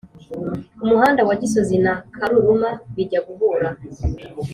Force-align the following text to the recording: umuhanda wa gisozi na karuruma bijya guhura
umuhanda 0.83 1.21
wa 1.27 1.35
gisozi 1.41 1.75
na 1.85 1.93
karuruma 2.15 2.69
bijya 2.95 3.19
guhura 3.27 3.67